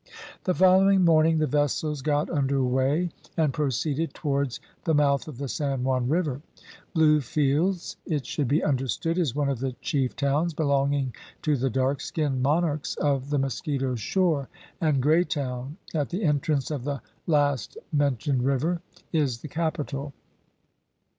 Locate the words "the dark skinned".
11.55-12.41